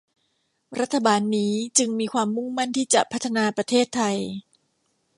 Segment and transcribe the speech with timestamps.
[0.79, 4.17] รัฐบาลนี้จึงมีความมุ่งมั่นที่จะพัฒนาประเทศไทย